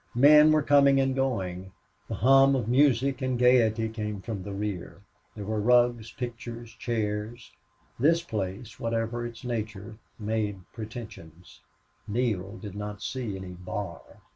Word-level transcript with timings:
Men 0.15 0.51
were 0.51 0.63
coming 0.63 0.99
and 0.99 1.13
going; 1.13 1.73
the 2.07 2.15
hum 2.15 2.55
of 2.55 2.67
music 2.67 3.21
and 3.21 3.37
gaiety 3.37 3.87
came 3.87 4.19
from 4.19 4.41
the 4.41 4.51
rear; 4.51 5.03
there 5.35 5.45
were 5.45 5.61
rugs, 5.61 6.11
pictures, 6.11 6.71
chairs; 6.73 7.51
this 7.99 8.23
place, 8.23 8.79
whatever 8.79 9.23
its 9.27 9.43
nature, 9.43 9.99
made 10.17 10.61
pretensions. 10.73 11.59
Neale 12.07 12.57
did 12.57 12.73
not 12.73 13.03
see 13.03 13.37
any 13.37 13.53
bar. 13.53 14.01